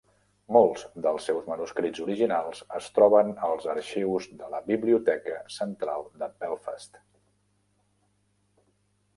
Molts 0.55 0.83
dels 1.05 1.27
seus 1.29 1.43
manuscrits 1.49 2.01
originals 2.05 2.63
es 2.79 2.87
troben 2.95 3.29
als 3.49 3.67
arxius 3.75 4.27
de 4.41 4.49
la 4.55 4.63
Biblioteca 4.71 5.37
central 5.59 6.09
de 6.25 6.31
Belfast. 6.45 6.99